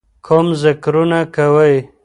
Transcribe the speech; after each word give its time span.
کوم 0.25 0.47
ذِکرونه 0.61 1.19
کوئ، 1.35 1.75